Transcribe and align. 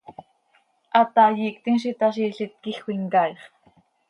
Hataai 0.99 1.37
iictim 1.49 1.77
z 1.83 1.83
itaazi, 1.91 2.25
ilít 2.29 2.53
quij 2.61 2.77
cöimcaaix. 2.83 3.37